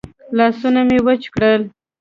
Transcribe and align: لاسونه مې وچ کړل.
لاسونه 0.37 0.81
مې 0.87 0.97
وچ 1.05 1.23
کړل. 1.33 1.61